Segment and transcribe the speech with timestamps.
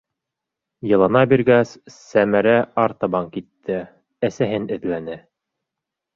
[0.91, 2.55] Йылына биргәс, Сәмәрә
[2.85, 3.79] артабан китте,
[4.31, 5.21] әсәһен эҙләне.